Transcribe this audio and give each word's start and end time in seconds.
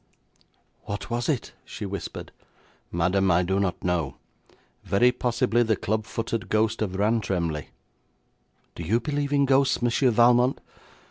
'What 0.85 1.11
was 1.11 1.29
it?' 1.29 1.53
she 1.63 1.85
whispered. 1.85 2.31
'Madam, 2.91 3.29
I 3.29 3.43
do 3.43 3.59
not 3.59 3.83
know. 3.83 4.15
Very 4.83 5.11
possibly 5.11 5.61
the 5.61 5.75
club 5.75 6.07
footed 6.07 6.49
ghost 6.49 6.81
of 6.81 6.95
Rantremly.' 6.95 7.67
'Do 8.73 8.81
you 8.81 8.99
believe 8.99 9.31
in 9.31 9.45
ghosts, 9.45 9.79
Monsieur 9.79 10.09
Valmont?' 10.09 10.59